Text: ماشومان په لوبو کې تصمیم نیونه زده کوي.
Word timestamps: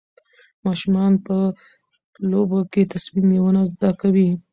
ماشومان 0.65 1.13
په 1.25 1.37
لوبو 2.31 2.59
کې 2.71 2.89
تصمیم 2.93 3.25
نیونه 3.33 3.61
زده 3.71 3.89
کوي. 4.01 4.29